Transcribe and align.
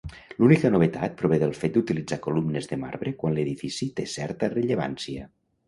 L'única 0.43 0.69
novetat 0.75 1.13
prové 1.19 1.39
del 1.43 1.53
fet 1.59 1.75
d'utilitzar 1.75 2.19
columnes 2.25 2.69
de 2.73 2.81
marbre 2.87 3.15
quan 3.21 3.39
l'edifici 3.39 3.91
té 4.01 4.09
certa 4.17 4.53
rellevància. 4.59 5.31